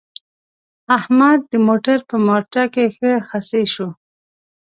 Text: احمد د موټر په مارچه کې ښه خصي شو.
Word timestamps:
احمد 0.97 1.39
د 1.51 1.53
موټر 1.67 1.99
په 2.09 2.15
مارچه 2.27 2.63
کې 2.73 2.85
ښه 2.95 3.11
خصي 3.27 3.63
شو. 3.73 3.89